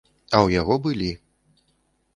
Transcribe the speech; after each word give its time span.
А 0.29 0.33
ў 0.45 0.59
яго 0.61 0.79
былі. 0.87 1.11